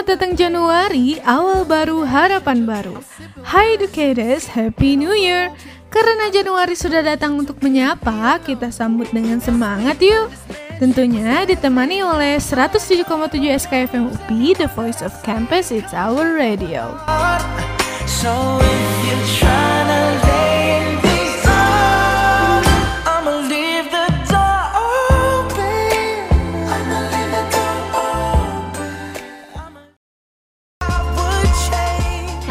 [0.00, 3.04] Selamat datang Januari, awal baru, harapan baru.
[3.44, 5.52] Hi educators, Happy New Year!
[5.92, 10.32] Karena Januari sudah datang untuk menyapa, kita sambut dengan semangat yuk!
[10.80, 13.04] Tentunya ditemani oleh 107,7
[13.44, 16.96] SKFM UPI, The Voice of Campus, It's Our Radio.
[18.08, 19.69] So if you're trying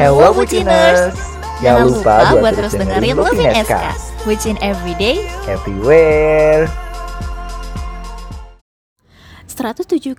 [0.00, 1.12] Hello Buciners
[1.60, 3.84] Jangan lupa buat terus dengerin Loving SK
[4.24, 6.72] Bucin everyday Everywhere.
[9.52, 10.16] 107,7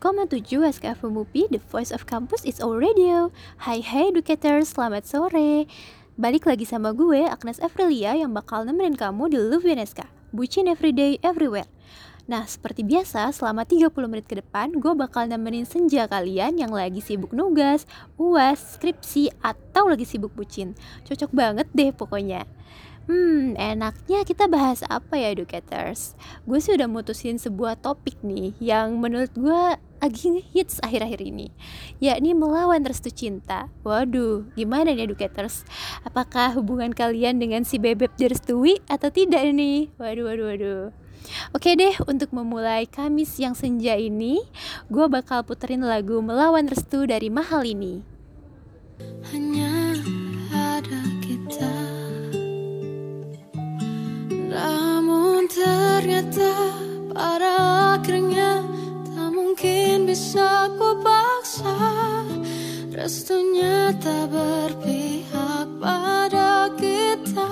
[0.78, 3.34] SKF MUPI The Voice of Campus is Our Radio.
[3.66, 5.66] Hai hai educators, selamat sore.
[6.14, 9.42] Balik lagi sama gue, Agnes Evrelia yang bakal nemenin kamu di
[9.82, 11.66] SK Bucin everyday, everywhere
[12.32, 17.04] Nah, seperti biasa, selama 30 menit ke depan, gue bakal nemenin senja kalian yang lagi
[17.04, 17.84] sibuk nugas,
[18.16, 20.72] uas, skripsi, atau lagi sibuk bucin.
[21.04, 22.48] Cocok banget deh pokoknya.
[23.12, 26.16] Hmm, enaknya kita bahas apa ya educators?
[26.48, 31.54] Gue sih udah mutusin sebuah topik nih yang menurut gue lagi hits akhir-akhir ini
[32.02, 35.62] yakni melawan restu cinta waduh gimana nih educators
[36.02, 40.84] apakah hubungan kalian dengan si bebek direstui atau tidak nih waduh waduh waduh
[41.52, 44.42] Oke deh, untuk memulai Kamis yang senja ini,
[44.88, 48.02] gue bakal puterin lagu Melawan Restu dari Mahal ini.
[49.34, 49.98] Hanya
[50.52, 51.76] ada kita.
[54.52, 56.52] Namun ternyata
[57.12, 57.54] pada
[58.00, 58.62] akhirnya
[59.22, 61.78] Tak mungkin bisa ku paksa.
[62.90, 67.50] Restunya tak berpihak pada kita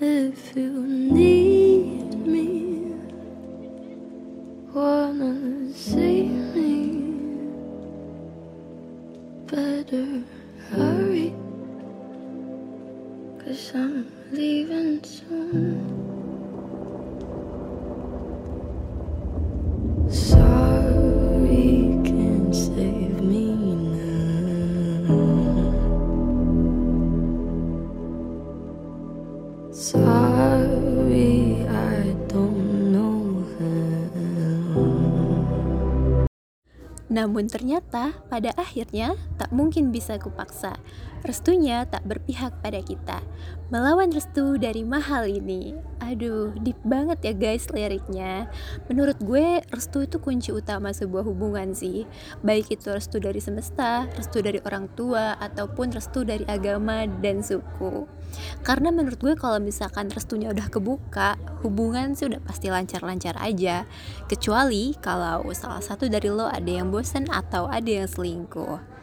[0.00, 2.92] If you need me,
[4.74, 6.72] wanna see me
[9.46, 10.24] better.
[37.16, 40.76] Namun ternyata pada akhirnya tak mungkin bisa kupaksa.
[41.26, 43.18] Restunya tak berpihak pada kita.
[43.66, 45.74] Melawan restu dari mahal ini.
[45.98, 48.46] Aduh, deep banget ya guys liriknya.
[48.86, 52.06] Menurut gue, restu itu kunci utama sebuah hubungan sih.
[52.46, 58.06] Baik itu restu dari semesta, restu dari orang tua, ataupun restu dari agama dan suku.
[58.62, 61.34] Karena menurut gue kalau misalkan restunya udah kebuka,
[61.66, 63.82] hubungan sih udah pasti lancar-lancar aja.
[64.30, 68.95] Kecuali kalau salah satu dari lo ada yang bosan atau ada yang selingkuh.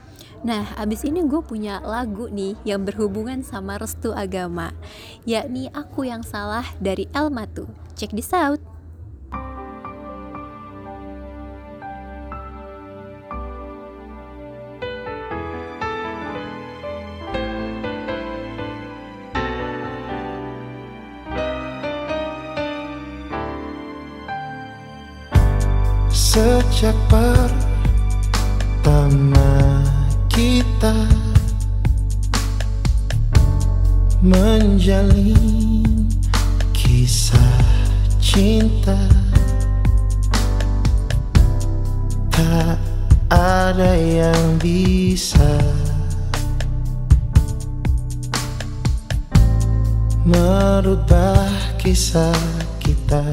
[0.43, 4.75] Nah, abis ini gue punya lagu nih yang berhubungan sama restu agama,
[5.23, 7.71] yakni Aku Yang Salah dari El Matu.
[7.95, 8.59] Check this out!
[26.11, 27.63] Sejak pertama
[30.83, 31.07] kita
[34.19, 36.11] menjalin
[36.75, 37.63] kisah
[38.19, 38.99] cinta.
[42.27, 42.75] Tak
[43.31, 45.55] ada yang bisa
[50.27, 51.47] merubah
[51.79, 52.35] kisah
[52.83, 53.23] kita.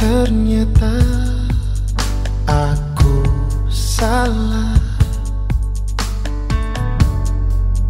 [0.00, 1.17] Ternyata
[3.98, 4.78] salah.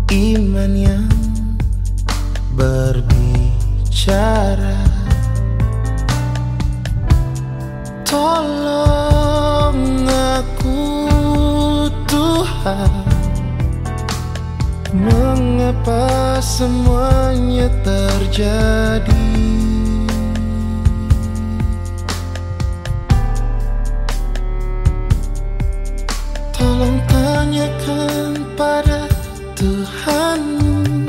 [0.08, 1.05] Iman yang
[2.56, 3.28] berbicara.
[8.08, 10.81] Tolong aku
[12.08, 13.05] Tuhan
[14.96, 19.28] Mengapa semuanya terjadi
[27.48, 29.08] tanyakan pada
[29.56, 31.08] Tuhanmu.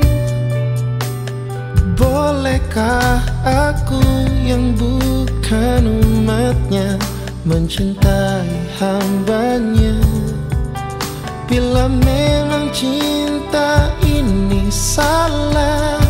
[2.00, 4.00] Bolehkah aku
[4.48, 6.96] yang bukan umatnya
[7.44, 8.48] Mencintai
[8.80, 10.00] hambanya?
[11.44, 16.00] Bila memang cinta ini salah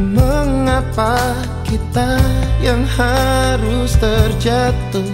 [0.00, 1.36] Mengapa
[1.68, 2.16] kita
[2.64, 5.12] yang harus terjatuh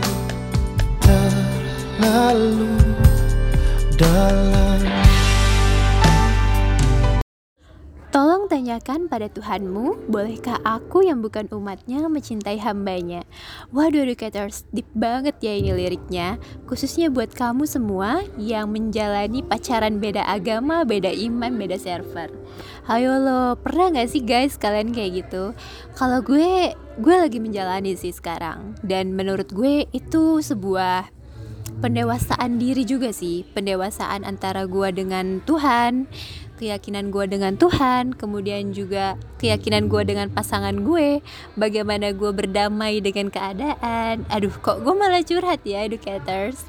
[1.02, 2.82] Terlalu
[4.02, 4.82] dalam
[8.12, 13.24] Tolong tanyakan pada Tuhanmu, bolehkah aku yang bukan umatnya mencintai hambanya?
[13.72, 16.36] Waduh educators, deep banget ya ini liriknya
[16.68, 22.28] Khususnya buat kamu semua yang menjalani pacaran beda agama, beda iman, beda server
[22.84, 25.56] Ayo lo, pernah gak sih guys kalian kayak gitu?
[25.96, 31.21] Kalau gue, gue lagi menjalani sih sekarang Dan menurut gue itu sebuah
[31.82, 36.06] pendewasaan diri juga sih Pendewasaan antara gue dengan Tuhan
[36.62, 41.18] keyakinan gue dengan Tuhan, kemudian juga keyakinan gue dengan pasangan gue,
[41.58, 44.22] bagaimana gue berdamai dengan keadaan.
[44.30, 46.62] Aduh, kok gue malah curhat ya, educators.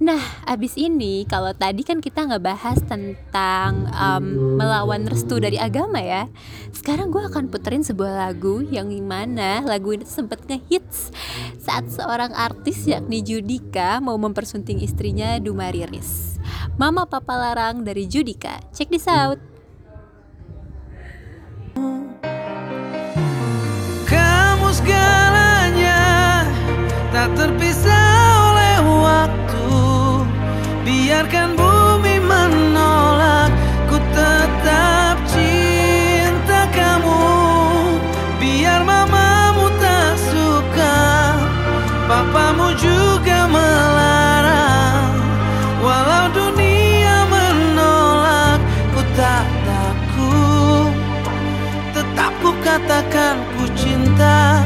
[0.00, 0.16] Nah,
[0.48, 6.24] abis ini kalau tadi kan kita ngebahas tentang um, melawan restu dari agama ya.
[6.72, 11.12] Sekarang gue akan puterin sebuah lagu yang gimana lagu ini sempet ngehits
[11.60, 16.40] saat seorang artis yakni Judika mau mempersunting istrinya Duma Riris.
[16.80, 18.56] Mama Papa Larang dari Judika.
[18.72, 19.36] Check this out.
[24.08, 26.00] Kamu segalanya
[27.12, 28.08] tak terpisah
[28.48, 29.59] oleh waktu
[30.80, 33.52] Biarkan bumi menolak
[33.84, 37.20] Ku tetap cinta kamu.
[38.40, 40.96] Biar mamamu tak suka
[42.08, 45.20] Papamu juga melarang.
[45.84, 48.60] Walau dunia menolak
[48.96, 50.92] Ku tak takut.
[51.92, 54.59] Tetap ku katakan ku cinta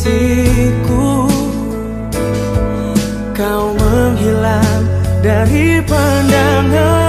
[0.00, 1.28] sisiku
[3.36, 4.84] Kau menghilang
[5.20, 6.99] dari pandanganku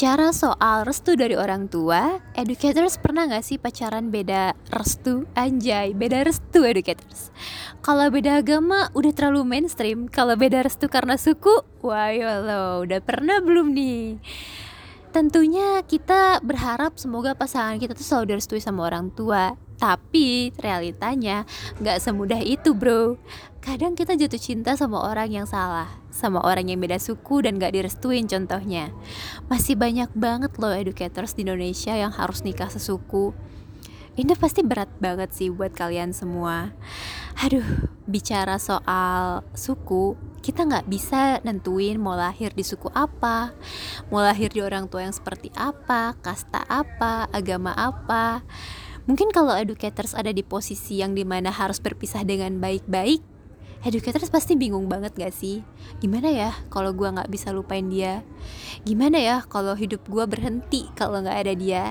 [0.00, 5.28] Bicara soal restu dari orang tua, educators pernah gak sih pacaran beda restu?
[5.36, 7.28] Anjay, beda restu educators.
[7.84, 11.52] Kalau beda agama udah terlalu mainstream, kalau beda restu karena suku,
[11.84, 14.16] wah lo udah pernah belum nih?
[15.12, 21.48] Tentunya kita berharap semoga pasangan kita tuh selalu direstui sama orang tua Tapi realitanya
[21.80, 23.16] gak semudah itu bro
[23.64, 27.72] Kadang kita jatuh cinta sama orang yang salah Sama orang yang beda suku dan gak
[27.72, 28.92] direstuin contohnya
[29.48, 33.32] Masih banyak banget loh educators di Indonesia yang harus nikah sesuku
[34.18, 36.74] ini pasti berat banget sih buat kalian semua.
[37.40, 37.64] Aduh,
[38.10, 43.54] bicara soal suku, kita nggak bisa nentuin mau lahir di suku apa,
[44.10, 48.42] mau lahir di orang tua yang seperti apa, kasta apa, agama apa.
[49.08, 53.20] Mungkin kalau educators ada di posisi yang di mana harus berpisah dengan baik-baik,
[53.84, 55.64] educators pasti bingung banget gak sih?
[56.02, 58.20] Gimana ya kalau gue nggak bisa lupain dia?
[58.84, 61.84] Gimana ya kalau hidup gue berhenti kalau nggak ada dia?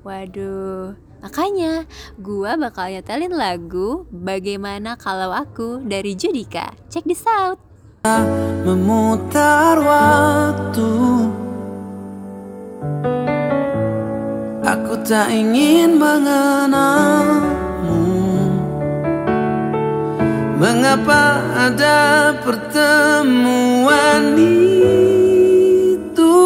[0.00, 1.84] Waduh, Makanya
[2.16, 6.72] gua bakal nyetelin lagu Bagaimana Kalau Aku dari Judika.
[6.88, 7.60] Check this out.
[8.64, 10.88] Memutar waktu
[14.60, 17.48] Aku tak ingin mengenalmu.
[20.60, 26.36] Mengapa ada pertemuan itu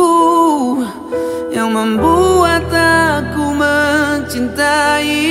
[1.50, 5.23] Yang membuat aku mencintaimu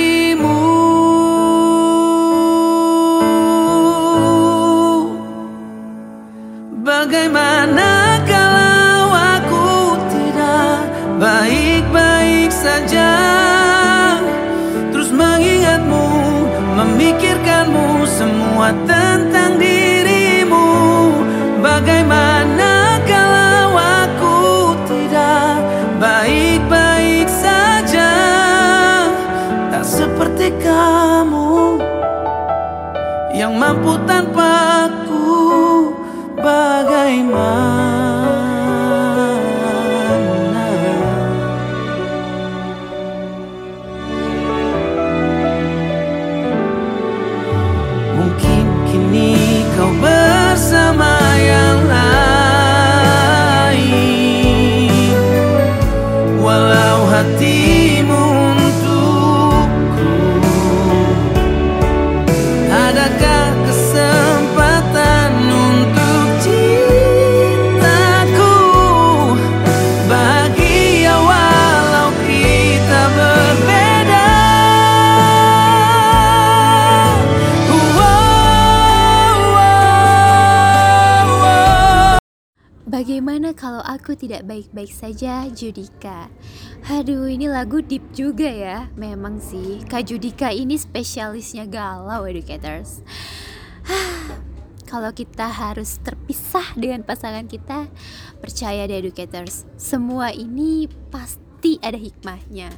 [84.16, 86.32] tidak baik-baik saja, Judika?
[86.90, 88.88] Aduh, ini lagu deep juga ya.
[88.94, 93.02] Memang sih, Kak Judika ini spesialisnya galau, educators.
[94.90, 97.90] kalau kita harus terpisah dengan pasangan kita,
[98.38, 99.66] percaya deh, educators.
[99.74, 102.70] Semua ini pasti ada hikmahnya.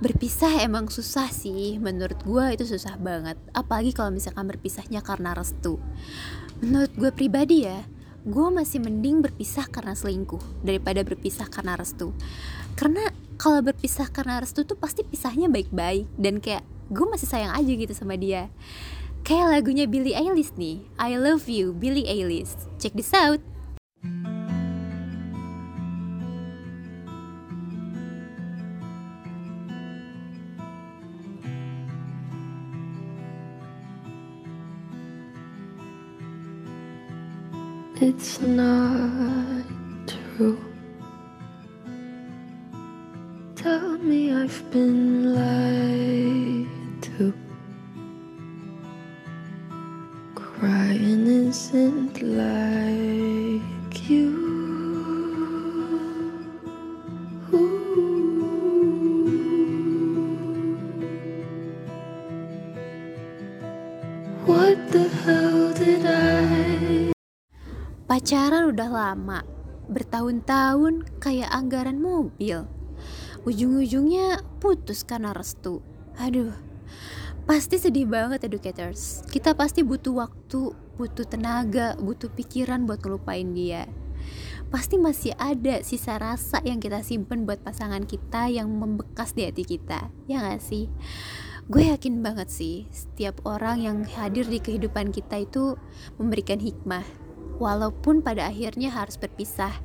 [0.00, 3.36] Berpisah emang susah sih, menurut gue itu susah banget.
[3.52, 5.76] Apalagi kalau misalkan berpisahnya karena restu.
[6.64, 7.84] Menurut gue pribadi ya,
[8.26, 12.12] gue masih mending berpisah karena selingkuh daripada berpisah karena restu.
[12.76, 13.08] Karena
[13.40, 17.94] kalau berpisah karena restu tuh pasti pisahnya baik-baik dan kayak gue masih sayang aja gitu
[17.96, 18.52] sama dia.
[19.24, 22.56] Kayak lagunya Billie Eilish nih, I Love You, Billie Eilish.
[22.80, 23.40] Check this out.
[38.02, 39.66] It's not
[40.06, 40.58] true.
[43.56, 45.89] Tell me I've been lied
[68.80, 69.44] udah lama,
[69.92, 72.64] bertahun-tahun kayak anggaran mobil.
[73.44, 75.84] Ujung-ujungnya putus karena restu.
[76.16, 76.56] Aduh,
[77.44, 79.20] pasti sedih banget educators.
[79.28, 83.84] Kita pasti butuh waktu, butuh tenaga, butuh pikiran buat ngelupain dia.
[84.72, 89.68] Pasti masih ada sisa rasa yang kita simpen buat pasangan kita yang membekas di hati
[89.68, 90.08] kita.
[90.24, 90.88] Ya gak sih?
[91.68, 95.76] Gue yakin banget sih, setiap orang yang hadir di kehidupan kita itu
[96.16, 97.19] memberikan hikmah
[97.60, 99.76] walaupun pada akhirnya harus berpisah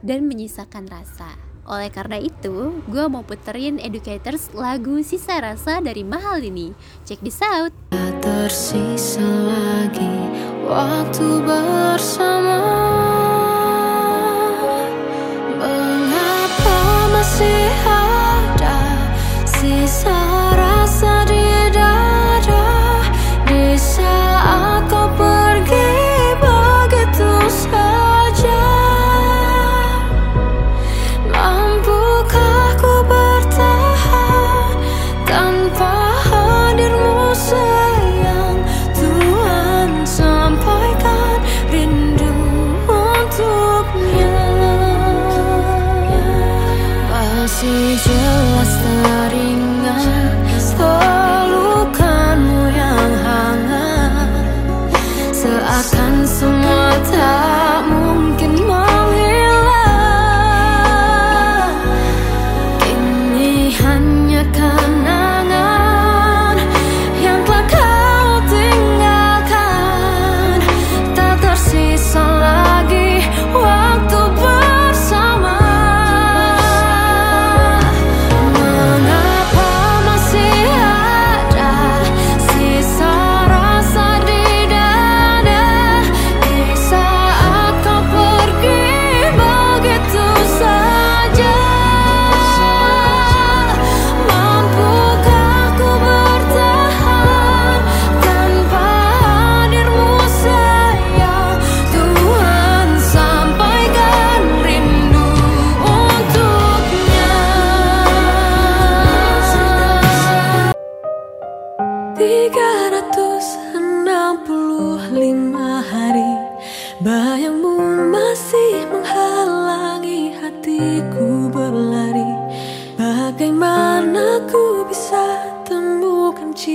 [0.00, 1.34] dan menyisakan rasa.
[1.66, 6.70] Oleh karena itu, gue mau puterin Educators lagu Sisa Rasa dari Mahal ini.
[7.02, 7.74] Check this out.
[8.26, 10.14] tersisa lagi
[10.66, 12.58] waktu bersama
[15.58, 16.78] Mengapa
[17.10, 18.05] masih ada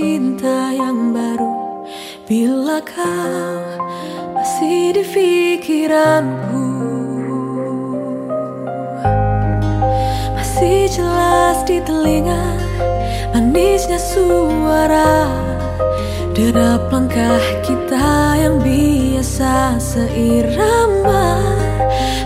[0.02, 1.86] cinta yang baru.
[2.26, 3.62] Bila kau
[4.34, 6.66] masih di pikiranku?
[10.34, 12.42] Masih jelas di telinga
[13.30, 15.30] Manisnya suara.
[16.34, 21.38] Derap langkah kita yang biasa seirama.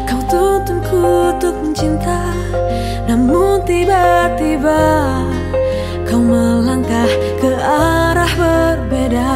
[0.09, 2.25] Kau tuntunku untuk mencinta
[3.05, 4.81] Namun tiba-tiba
[6.07, 7.11] Kau melangkah
[7.42, 9.35] ke arah berbeda.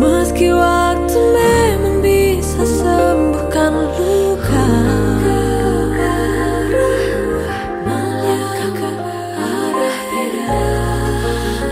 [0.00, 4.68] Meski waktu memang bisa sembuhkan luka.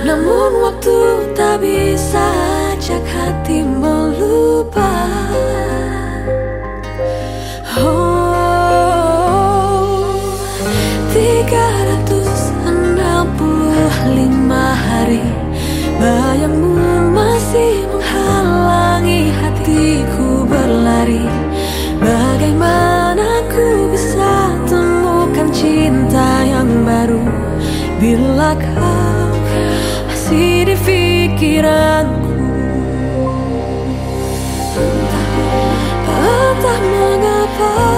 [0.05, 0.97] Namun waktu
[1.33, 2.25] tak bisa
[2.77, 3.65] ajak hati
[31.55, 32.35] pikiranku.
[36.11, 37.94] Entah mengapa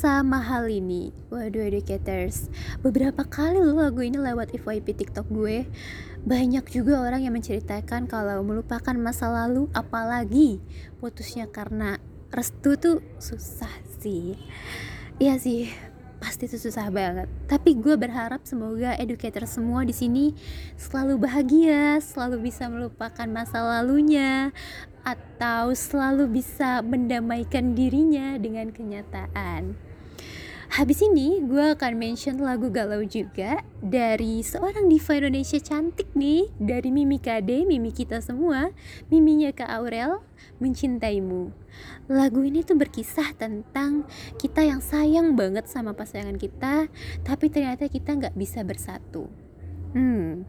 [0.00, 2.48] mahal ini Waduh educators.
[2.80, 5.68] Beberapa kali loh lagu ini lewat FYP TikTok gue.
[6.24, 10.56] Banyak juga orang yang menceritakan kalau melupakan masa lalu Apalagi
[11.04, 12.00] putusnya karena
[12.32, 14.40] restu tuh susah sih.
[15.20, 15.68] Iya sih
[16.16, 17.28] pasti itu susah banget.
[17.44, 20.32] Tapi gue berharap semoga educator semua di sini
[20.80, 24.48] selalu bahagia selalu bisa melupakan masa lalunya
[25.04, 29.89] atau selalu bisa mendamaikan dirinya dengan kenyataan
[30.70, 36.94] Habis ini gue akan mention lagu galau juga dari seorang diva Indonesia cantik nih dari
[36.94, 38.70] Mimi KD, Mimi kita semua,
[39.10, 40.22] Miminya Kak Aurel,
[40.62, 41.50] Mencintaimu.
[42.06, 44.06] Lagu ini tuh berkisah tentang
[44.38, 46.86] kita yang sayang banget sama pasangan kita,
[47.26, 49.26] tapi ternyata kita nggak bisa bersatu.
[49.90, 50.46] Hmm,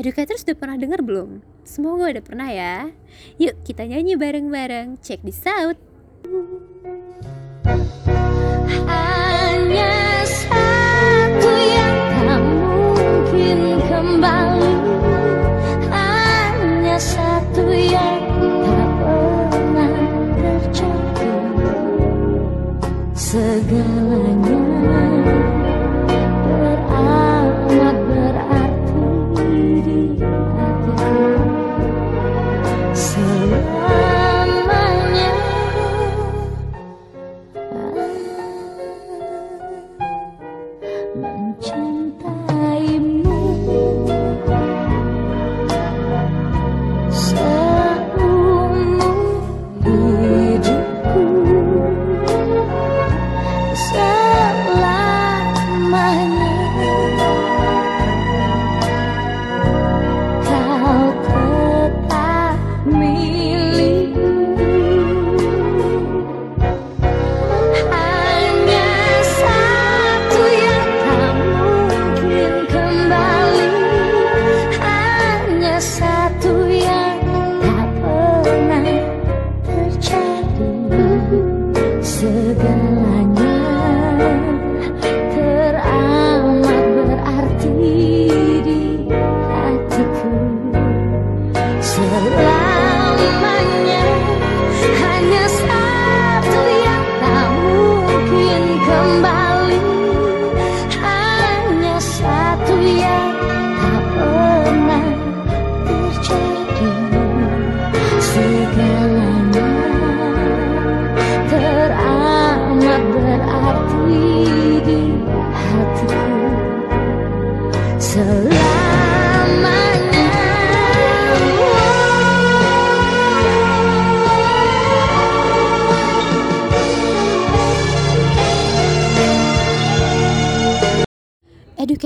[0.00, 1.44] educator sudah pernah dengar belum?
[1.60, 2.88] Semoga udah pernah ya.
[3.36, 4.96] Yuk kita nyanyi bareng-bareng.
[5.04, 5.76] Check this out.
[8.66, 9.15] Hanya
[14.26, 14.75] Ang.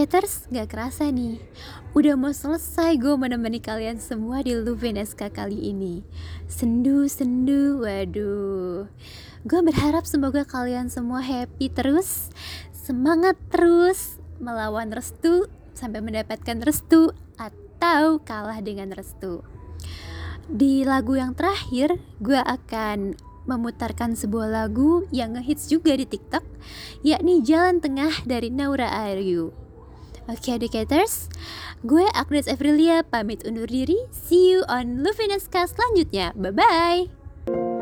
[0.01, 1.37] Educators, gak kerasa nih.
[1.93, 6.01] Udah mau selesai gue menemani kalian semua di Luvin SK kali ini.
[6.49, 8.89] Sendu-sendu, waduh.
[9.45, 12.33] Gue berharap semoga kalian semua happy terus
[12.73, 15.45] Semangat terus Melawan restu
[15.77, 19.45] Sampai mendapatkan restu Atau kalah dengan restu.
[20.49, 26.45] Di lagu yang terakhir Gue akan memutarkan sebuah lagu yang ngehits juga di TikTok,
[27.05, 29.70] yakni Jalan Tengah dari Naura Aryu.
[30.31, 31.27] Oke educators,
[31.83, 33.99] gue Agnes Evrilia pamit undur diri.
[34.15, 36.31] See you on Lufineska selanjutnya.
[36.39, 37.80] Bye-bye.